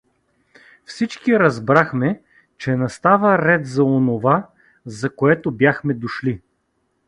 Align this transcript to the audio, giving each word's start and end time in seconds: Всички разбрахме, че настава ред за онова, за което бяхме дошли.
Всички 0.85 1.39
разбрахме, 1.39 2.21
че 2.57 2.75
настава 2.75 3.37
ред 3.45 3.65
за 3.65 3.83
онова, 3.83 4.49
за 4.85 5.15
което 5.15 5.51
бяхме 5.51 5.93
дошли. 5.93 6.41